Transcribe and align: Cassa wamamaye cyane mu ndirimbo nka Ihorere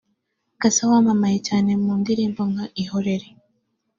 Cassa 0.61 0.83
wamamaye 0.91 1.37
cyane 1.47 1.71
mu 1.83 1.91
ndirimbo 2.01 2.41
nka 2.51 2.65
Ihorere 2.81 3.27